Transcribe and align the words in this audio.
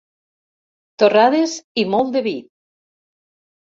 Torrades 1.03 1.53
i 1.85 1.85
molt 1.97 2.13
de 2.17 2.27
vi. 2.31 2.35